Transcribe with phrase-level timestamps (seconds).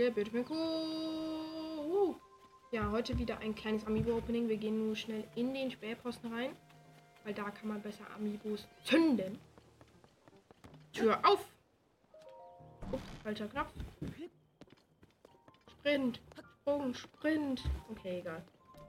[0.00, 0.46] Folge.
[0.48, 2.14] Uh.
[2.72, 4.48] Ja, heute wieder ein kleines Amiibo-Opening.
[4.48, 6.56] Wir gehen nur schnell in den Sperrposten rein,
[7.24, 9.38] weil da kann man besser Amiibos zünden.
[10.92, 11.44] Tür auf!
[12.92, 13.72] Ups, falscher Knopf.
[15.70, 16.20] Sprint,
[16.62, 17.62] Sprung, Sprint.
[17.90, 18.42] Okay, egal.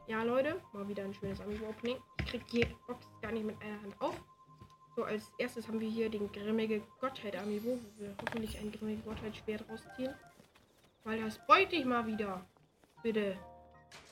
[0.08, 1.98] Ja, Leute, mal wieder ein schönes Amiibo-Opening.
[2.20, 4.16] Ich krieg die Box gar nicht mit einer Hand auf.
[4.96, 9.02] So, als erstes haben wir hier den grimmige Gottheit Amiibo, wo wir hoffentlich ein grimmige
[9.02, 10.14] Gottheit Schwert rausziehen.
[11.04, 12.46] Weil das bräuchte ich mal wieder.
[13.02, 13.38] Bitte.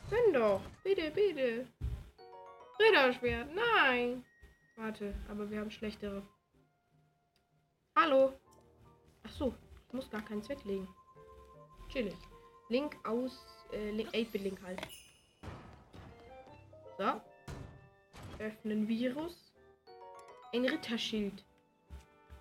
[0.10, 0.62] Wenn doch.
[0.84, 1.68] Bitte, bitte.
[2.80, 3.50] Ritterschwert.
[3.54, 4.26] Nein.
[4.76, 6.24] Warte, aber wir haben schlechtere.
[7.96, 8.34] Hallo.
[9.24, 9.54] Ach so,
[9.88, 10.88] ich muss gar keins weglegen.
[11.90, 12.16] Chillig.
[12.70, 14.88] Link aus, äh, 8-Bit-Link halt.
[16.98, 17.22] So.
[18.40, 19.54] Öffnen Virus.
[20.54, 21.44] Ein Ritterschild.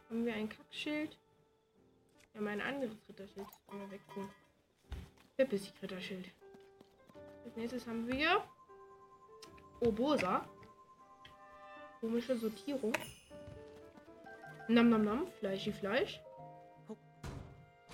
[0.08, 1.18] Haben wir ein Kackschild?
[2.38, 3.48] Wir haben ein anderes Ritterschild.
[3.48, 4.28] Das können wir wechseln.
[5.36, 6.30] Pippis Ritterschild.
[7.44, 8.44] Als nächstes haben wir
[9.80, 10.48] Obosa.
[11.98, 12.92] Komische Sortierung.
[14.68, 15.26] Nam nam nam.
[15.40, 16.20] Fleischi Fleisch.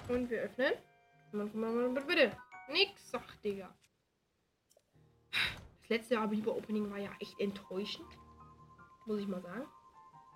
[0.09, 0.75] Und wir öffnen.
[1.33, 2.37] Bitte.
[2.69, 3.75] Nix, sag, Digga.
[5.31, 8.09] Das letzte Amiibo-Opening war ja echt enttäuschend.
[9.07, 9.65] Muss ich mal sagen.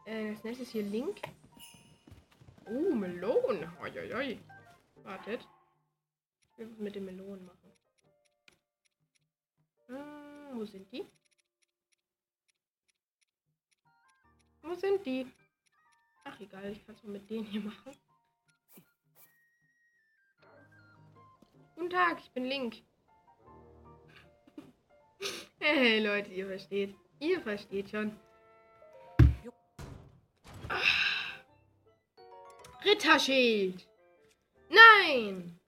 [0.06, 1.20] Äh, als nächstes hier Link.
[2.70, 3.70] Oh, Melonen.
[3.80, 4.38] Oi,
[5.02, 5.41] Wartet.
[6.52, 7.73] Ich will was mit den Melonen machen.
[9.89, 11.07] Ah, wo sind die?
[14.62, 15.27] Wo sind die?
[16.24, 16.73] Ach, egal.
[16.73, 17.92] Ich kann es mal mit denen hier machen.
[21.74, 22.83] Guten Tag, ich bin Link.
[25.61, 26.95] hey Leute, ihr versteht.
[27.18, 28.27] Ihr versteht schon.
[32.84, 33.86] Ritterschild.
[34.68, 35.58] Nein.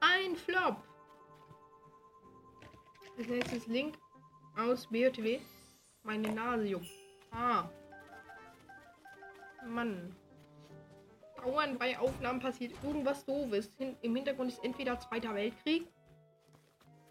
[0.00, 0.76] Ein Flop.
[3.18, 3.98] Als nächstes Link
[4.56, 5.40] aus BOTW.
[6.02, 6.90] Meine Nase juckt.
[7.30, 7.68] Ah.
[9.66, 10.14] Mann.
[11.36, 13.70] Dauernd bei Aufnahmen passiert irgendwas doofes.
[13.76, 15.86] Hin Im Hintergrund ist entweder Zweiter Weltkrieg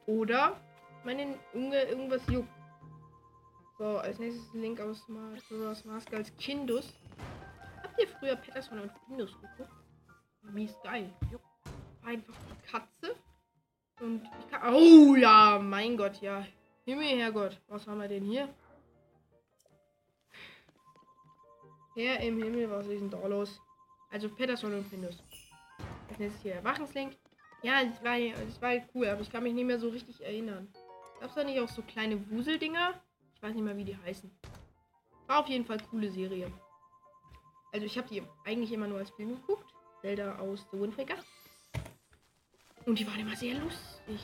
[0.05, 0.59] oder
[1.03, 2.49] meine Unge irgendwas juckt.
[3.77, 6.93] So, als nächstes Link aus Majora's Mask als Kindus.
[7.93, 9.71] Habt ihr früher Patterson und Windows geguckt?
[10.41, 11.13] Wie ist geil.
[12.03, 13.15] Einfach eine Katze.
[13.99, 14.73] Und ich kann.
[14.73, 16.43] Oh ja, mein Gott, ja.
[16.85, 17.61] Himmel, Herrgott.
[17.67, 18.49] Was haben wir denn hier?
[21.95, 23.61] Herr im Himmel, was ist denn da los?
[24.09, 25.21] Also Patterson und Windows.
[26.09, 27.15] Das ist hier Erwachenslink.
[27.61, 28.17] Ja, das war,
[28.61, 30.67] war cool, aber ich kann mich nicht mehr so richtig erinnern.
[31.19, 32.99] Gab es da nicht auch so kleine Wuseldinger?
[33.35, 34.31] Ich weiß nicht mehr, wie die heißen.
[35.27, 36.51] War auf jeden Fall coole Serie.
[37.73, 39.65] Also ich habe die eigentlich immer nur als Film geguckt.
[40.01, 41.15] Zelda aus The Wind Waker.
[42.85, 44.19] Und die waren immer sehr lustig.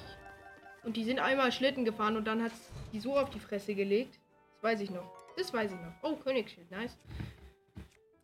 [0.83, 2.51] Und die sind einmal Schlitten gefahren und dann hat
[2.93, 4.19] die so auf die Fresse gelegt.
[4.53, 5.11] Das weiß ich noch.
[5.35, 5.93] Das weiß ich noch.
[6.03, 6.97] Oh, Königsschild, nice.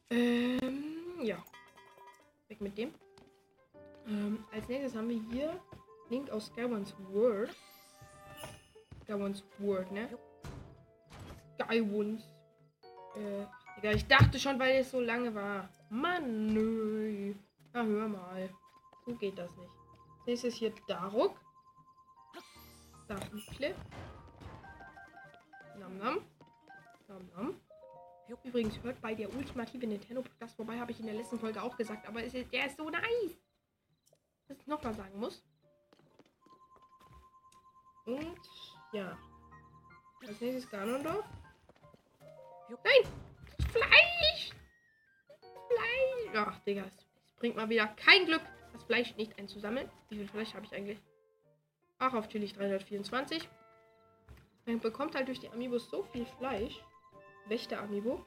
[0.10, 1.44] Ähm, ja.
[2.48, 2.94] Weg mit dem.
[4.08, 5.60] Ähm, als nächstes haben wir hier
[6.10, 7.56] Link aus Skyward's World.
[9.04, 10.08] Skyward's World, ne?
[11.60, 12.24] Skyward's.
[13.16, 13.46] Äh,
[13.86, 15.70] Digga, ich dachte schon, weil es so lange war.
[15.92, 17.36] Mann, nö.
[17.72, 18.50] Na, hör mal.
[19.06, 19.70] So geht das nicht.
[20.26, 21.40] Nächstes hier Daruk.
[23.08, 23.76] Dachenklipp.
[25.78, 26.18] Nam nam.
[27.08, 27.62] Nam nam.
[28.44, 31.78] Übrigens, hört bei der ultimative Nintendo Podcast vorbei, habe ich in der letzten Folge auch
[31.78, 33.38] gesagt, aber ist, der ist so nice.
[34.48, 35.44] Dass ich nochmal sagen muss.
[38.08, 38.42] Und
[38.94, 39.16] ja.
[40.28, 41.26] Als nächstes Ganondorf.
[42.84, 43.35] Nein!
[43.76, 44.52] Fleisch!
[45.68, 46.36] Fleisch!
[46.36, 47.06] Ach, Digga, es
[47.38, 48.42] bringt mal wieder kein Glück,
[48.72, 49.90] das Fleisch nicht einzusammeln.
[50.10, 51.00] Wie viel Fleisch habe ich eigentlich?
[52.00, 53.48] Ach, auf chillig 324.
[54.66, 56.82] Man bekommt halt durch die Amiibos so viel Fleisch.
[57.48, 58.26] Wächter Amiibo.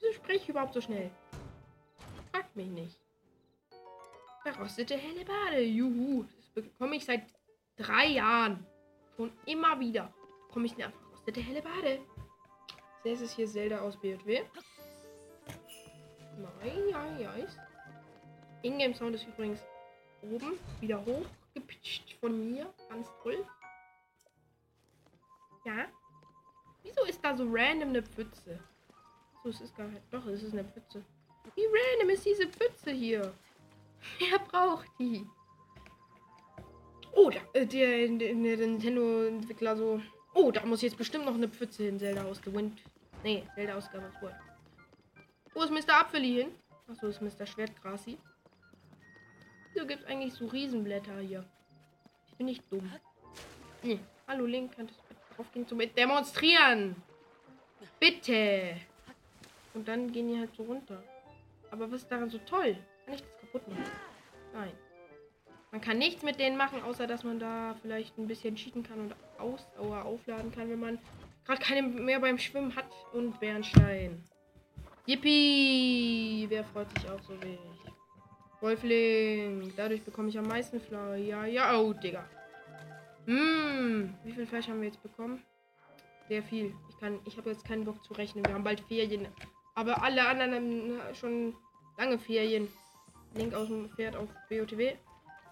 [0.00, 1.10] Wieso spreche ich überhaupt so schnell?
[2.30, 3.00] Fragt mich nicht.
[4.42, 5.62] Verrostete helle Bade.
[5.62, 6.24] Juhu.
[6.36, 7.24] Das bekomme ich seit
[7.76, 8.66] drei Jahren.
[9.16, 10.12] Schon immer wieder.
[10.48, 11.62] Bekomme ich eine verrostete helle
[13.04, 14.42] Das ist hier Zelda aus BW.
[16.38, 17.34] Nein, ja, ja.
[18.62, 19.60] Ingame Sound ist übrigens
[20.22, 22.72] oben wieder hochgepitcht von mir.
[22.88, 23.44] Ganz toll.
[25.64, 25.86] Ja.
[26.84, 28.58] Wieso ist da so random eine Pfütze?
[29.42, 30.02] So, es ist gar nicht.
[30.10, 31.04] Doch, es ist eine Pfütze.
[31.56, 33.32] Wie random ist diese Pfütze hier?
[34.18, 35.26] Wer braucht die?
[37.14, 40.00] Oh, da, äh, der, der, der Nintendo-Entwickler so.
[40.34, 42.80] Oh, da muss jetzt bestimmt noch eine Pfütze hin, Zelda aus The Wind.
[43.22, 44.34] Nee, Zelda aus Skyward Sword.
[45.54, 46.00] Wo ist Mr.
[46.00, 46.52] Apfeli hin?
[46.88, 47.46] Achso, ist Mr.
[47.46, 48.18] Schwertgrasi.
[49.72, 51.44] Wieso gibt es eigentlich so Riesenblätter hier?
[52.26, 52.90] Ich bin nicht dumm.
[53.82, 53.98] Nee.
[54.26, 56.96] Hallo Link, könntest du bitte drauf gehen zum Demonstrieren?
[58.00, 58.76] Bitte.
[59.74, 61.02] Und dann gehen die halt so runter.
[61.70, 62.76] Aber was ist daran so toll?
[63.04, 63.84] Kann ich das kaputt machen?
[64.52, 64.72] Nein.
[65.72, 69.00] Man kann nichts mit denen machen, außer dass man da vielleicht ein bisschen cheaten kann
[69.00, 70.98] und Ausdauer aufladen kann, wenn man
[71.46, 72.84] gerade keine mehr beim Schwimmen hat.
[73.14, 74.22] Und Bernstein.
[75.06, 76.44] Yippie!
[76.48, 77.58] Wer freut sich auch so ich?
[78.60, 79.72] Wolfling.
[79.74, 81.16] Dadurch bekomme ich am meisten Flower.
[81.16, 81.74] Ja, ja.
[81.80, 82.28] Oh, Digga.
[83.24, 84.14] Hm.
[84.24, 85.42] Wie viel Fleisch haben wir jetzt bekommen?
[86.28, 86.74] Sehr viel.
[86.90, 88.44] Ich kann, ich habe jetzt keinen Bock zu rechnen.
[88.44, 89.26] Wir haben bald Ferien.
[89.74, 91.54] Aber alle anderen haben schon
[91.96, 92.68] lange Ferien.
[93.34, 94.92] Link aus dem Pferd auf BOTW.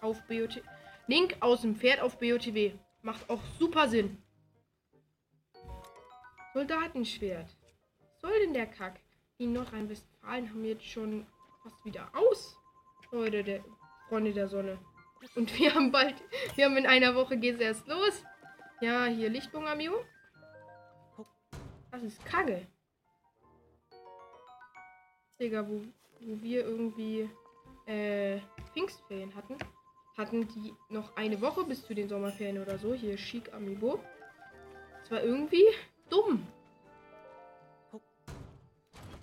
[0.01, 0.61] Auf BOTW.
[1.07, 2.73] Link aus dem Pferd auf BOTW.
[3.03, 4.23] Macht auch super Sinn.
[6.55, 7.49] Soldatenschwert.
[7.99, 9.01] Was soll denn der Kack?
[9.39, 11.27] Die Nordrhein-Westfalen haben jetzt schon
[11.63, 12.57] fast wieder aus.
[13.11, 13.65] Leute, der
[14.09, 14.79] Freunde der Sonne.
[15.35, 16.15] Und wir haben bald,
[16.55, 18.25] wir haben in einer Woche geht's erst los.
[18.81, 20.05] Ja, hier Lichtbogen Amigo.
[21.91, 22.67] Das ist Kacke.
[25.41, 25.83] Digga, wo,
[26.21, 27.29] wo wir irgendwie
[27.87, 28.41] äh,
[28.73, 29.57] Pfingstferien hatten,
[30.21, 32.95] hatten die noch eine Woche bis zu den Sommerferien oder so.
[32.95, 33.99] Hier Chic Amiibo.
[35.01, 35.65] Das war irgendwie
[36.09, 36.47] dumm.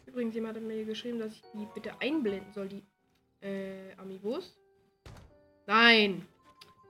[0.05, 2.83] Übrigens, jemand hat mir geschrieben, dass ich die bitte einblenden soll, die
[3.41, 4.57] äh, Amiibos.
[5.67, 6.27] Nein.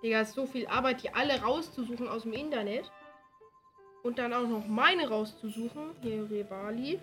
[0.02, 2.90] Digga, ist so viel Arbeit, die alle rauszusuchen aus dem Internet.
[4.04, 5.92] Und dann auch noch meine rauszusuchen.
[6.02, 7.00] Hier Revali.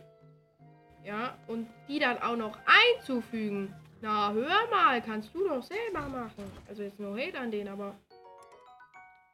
[1.04, 3.74] Ja, und die dann auch noch einzufügen.
[4.04, 6.52] Na, hör mal, kannst du doch selber machen.
[6.68, 7.98] Also jetzt nur Hate an den, aber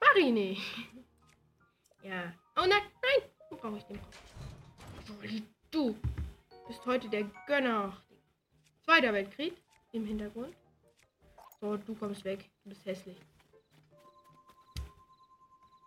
[0.00, 0.62] mach ich nicht.
[2.04, 2.32] ja.
[2.56, 3.98] Oh nein, nein, wo brauche ich den?
[5.72, 5.96] Du
[6.68, 7.96] bist heute der Gönner.
[8.84, 9.54] Zweiter Weltkrieg
[9.90, 10.54] im Hintergrund.
[11.60, 12.48] So, du kommst weg.
[12.62, 13.18] Du bist hässlich.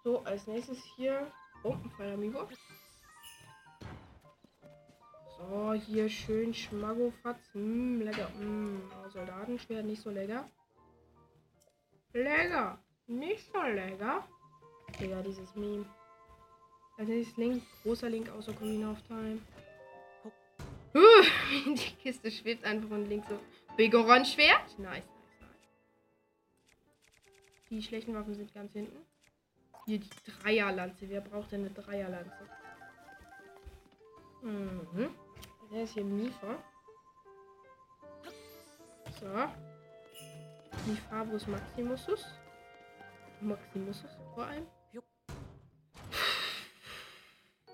[0.03, 1.31] So, als nächstes hier
[1.62, 2.50] Bombenfall, Amigo.
[5.50, 7.40] So, hier schön Schmaggofatz.
[7.54, 8.30] Hm, lecker.
[8.40, 10.50] Oh, Soldatenschwert nicht so lecker.
[12.13, 12.78] Lecker.
[13.07, 14.28] Nicht so lecker.
[15.00, 15.86] Digga, dieses Meme.
[16.98, 17.63] Als nächstes Link.
[17.84, 19.40] Großer Link aus Ocarina of Time.
[21.66, 23.40] Die Kiste schwebt einfach und links so.
[23.75, 24.78] Begoron-Schwert.
[24.78, 25.04] Nice, nice, nice.
[27.69, 28.98] Die schlechten Waffen sind ganz hinten.
[29.86, 31.10] Hier die Dreierlanze.
[31.10, 32.48] Wer braucht denn eine Dreierlanze?
[34.44, 35.10] Mhm.
[35.73, 36.63] Der ist hier Mifa.
[39.19, 39.25] So.
[40.85, 42.25] Mifabus Maximusus.
[43.41, 44.67] Maximusus vor allem.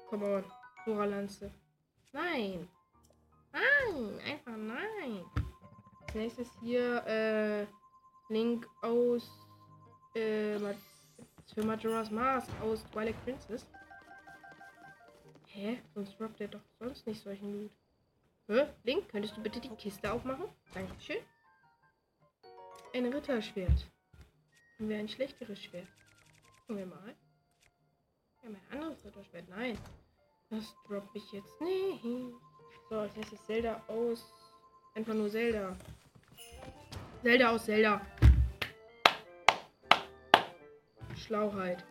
[0.10, 0.44] Come on.
[0.86, 1.52] Sora-Lanze.
[2.14, 2.70] Nein.
[3.52, 4.20] Nein.
[4.26, 5.26] Einfach nein.
[6.06, 7.68] Als nächstes hier äh,
[8.30, 9.30] Link aus
[10.16, 10.58] äh,
[11.54, 13.68] für Majora's Mask aus Twilight Princess.
[15.48, 15.82] Hä?
[15.94, 17.72] Sonst droppt er doch sonst nicht solchen Loot.
[18.50, 18.68] Hä?
[18.84, 20.46] Link, könntest du bitte die Kiste aufmachen?
[20.74, 21.18] Dankeschön.
[22.96, 23.86] Ein Ritterschwert.
[24.80, 25.88] Haben wir ein schlechteres Schwert?
[26.62, 27.16] Gucken wir mal.
[28.42, 29.48] Wir haben ein anderes Ritterschwert.
[29.50, 29.78] Nein.
[30.50, 32.04] Das droppe ich jetzt nicht.
[32.90, 34.34] So, als nächstes Zelda aus.
[34.96, 35.78] Einfach nur Zelda.
[37.22, 38.02] Zelda aus Zelda.
[41.16, 41.86] Schlauheit.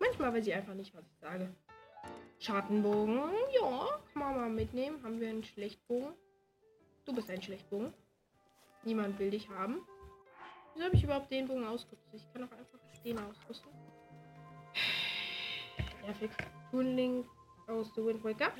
[0.00, 1.54] Manchmal weiß ich einfach nicht, was ich sage.
[2.44, 3.20] Schattenbogen.
[3.58, 5.02] Ja, kann man mal mitnehmen.
[5.02, 6.12] Haben wir einen Schlechtbogen?
[7.06, 7.94] Du bist ein Schlechtbogen.
[8.82, 9.80] Niemand will dich haben.
[10.74, 12.12] Wieso habe ich überhaupt den Bogen ausgerüstet?
[12.12, 13.70] Ich kann auch einfach den ausrüsten.
[16.02, 16.30] Nervig.
[16.70, 17.26] Toonlink
[17.66, 18.52] aus The Wind Waker.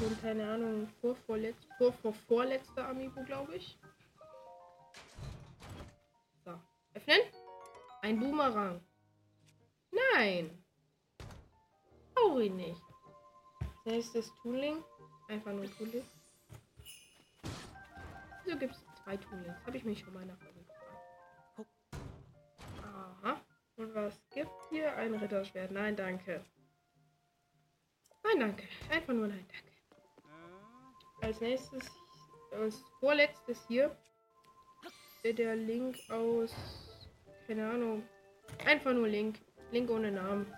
[0.00, 3.76] Und keine Ahnung, vor, vorletz, vor, vor vorletzter Amiibo, glaube ich.
[6.44, 6.52] So,
[6.94, 7.20] öffnen.
[8.02, 8.80] Ein Boomerang.
[9.90, 10.61] Nein.
[12.40, 12.82] Ich nicht.
[13.84, 14.82] Nächstes Tooling.
[15.28, 16.02] Einfach nur Tooling.
[18.44, 19.54] Wieso gibt es zwei Toolings?
[19.66, 21.70] Habe ich mich schon mal nach gefragt.
[22.82, 23.40] Aha.
[23.76, 24.94] Und was gibt hier?
[24.96, 25.70] Ein Ritterschwert.
[25.70, 26.44] Nein, danke.
[28.24, 28.64] Nein, danke.
[28.90, 29.72] Einfach nur nein, danke.
[31.20, 31.90] Als nächstes,
[32.50, 33.96] als vorletztes hier,
[35.24, 36.52] der Link aus,
[37.46, 38.02] keine Ahnung,
[38.64, 39.38] einfach nur Link.
[39.70, 40.52] Link ohne Namen.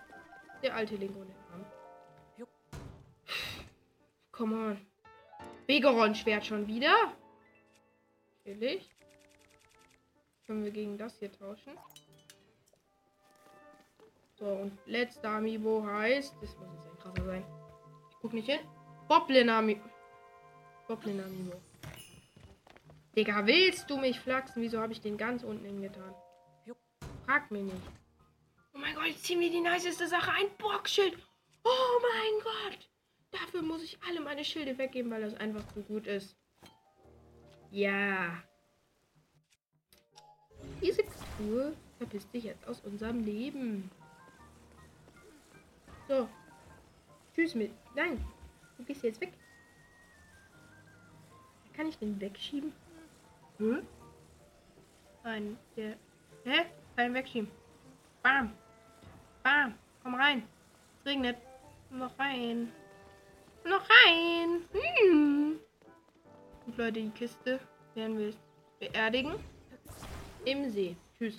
[0.64, 1.66] Der alte Link ohne Namen.
[4.32, 4.86] Come on.
[5.66, 7.12] Begoron-Schwert schon wieder?
[8.46, 8.88] Natürlich.
[10.46, 11.74] Können wir gegen das hier tauschen.
[14.38, 16.34] So, und letzter Amiibo heißt.
[16.40, 17.44] Das muss jetzt ein krasser sein.
[18.10, 18.60] Ich guck nicht hin.
[19.06, 19.86] Boblin Amiibo.
[20.88, 21.60] Goblin Amiibo.
[23.14, 24.62] Digga, willst du mich flachsen?
[24.62, 26.14] Wieso habe ich den ganz unten hingetan?
[27.26, 28.03] Frag mich nicht.
[28.84, 30.30] Mein Gott, jetzt ziehen wir die niceste Sache.
[30.30, 31.16] Ein Boxschild.
[31.64, 32.90] Oh mein Gott.
[33.30, 36.36] Dafür muss ich alle meine Schilde weggeben, weil das einfach zu gut ist.
[37.70, 38.42] Ja.
[40.82, 43.90] Diese Kreatur verpisst sich jetzt aus unserem Leben.
[46.06, 46.28] So.
[47.34, 47.72] Tschüss mit.
[47.94, 48.22] Nein.
[48.76, 49.32] Du gehst jetzt weg.
[51.72, 52.70] Kann ich den wegschieben?
[53.56, 53.78] Hä?
[55.22, 55.96] Nein, der.
[56.44, 56.66] Hä?
[56.96, 57.50] Kann ihn wegschieben.
[58.22, 58.52] Bam.
[59.44, 59.74] Bam.
[60.02, 60.42] Komm rein.
[60.98, 61.36] Es regnet.
[61.90, 62.72] Noch rein.
[63.64, 64.62] Noch rein.
[64.72, 65.60] Hm.
[66.64, 67.60] Gut, Leute, die Kiste
[67.94, 68.32] werden wir
[68.80, 69.34] beerdigen.
[70.46, 70.96] Im See.
[71.18, 71.36] Tschüss.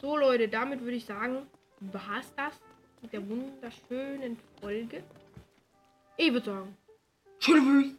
[0.00, 1.46] So, Leute, damit würde ich sagen,
[1.80, 2.60] war es das
[3.00, 5.02] mit der wunderschönen Folge.
[6.18, 6.76] Ich würde sagen,
[7.38, 7.94] Tschüss.